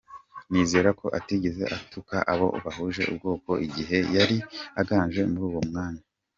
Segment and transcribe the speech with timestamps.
[0.51, 4.37] Nizereko atigeze atuka abo bahuje ubwoko igihe yari
[4.81, 6.03] aganje muruwo mwanya.